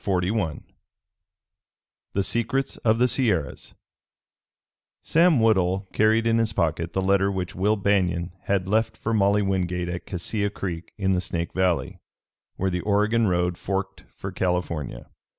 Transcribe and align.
CHAPTER 0.03 0.29
XLI 0.29 0.61
THE 2.13 2.23
SECRETS 2.23 2.77
OF 2.77 2.97
THE 2.97 3.07
SIERRAS 3.07 3.75
Sam 5.03 5.39
Woodhull 5.39 5.89
carried 5.93 6.25
in 6.25 6.39
his 6.39 6.53
pocket 6.53 6.93
the 6.93 7.03
letter 7.03 7.31
which 7.31 7.53
Will 7.53 7.75
Banion 7.75 8.31
had 8.45 8.67
left 8.67 8.97
for 8.97 9.13
Molly 9.13 9.43
Wingate 9.43 9.89
at 9.89 10.07
Cassia 10.07 10.49
Creek 10.49 10.91
in 10.97 11.13
the 11.13 11.21
Snake 11.21 11.53
Valley, 11.53 11.99
where 12.55 12.71
the 12.71 12.81
Oregon 12.81 13.27
road 13.27 13.59
forked 13.59 14.05
for 14.15 14.31
California. 14.31 15.05